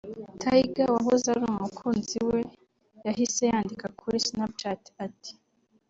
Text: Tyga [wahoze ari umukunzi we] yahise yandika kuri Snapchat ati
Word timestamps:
Tyga 0.41 0.83
[wahoze 0.93 1.25
ari 1.33 1.41
umukunzi 1.53 2.17
we] 2.29 2.39
yahise 3.05 3.41
yandika 3.51 3.85
kuri 3.99 4.17
Snapchat 4.27 4.81
ati 5.05 5.31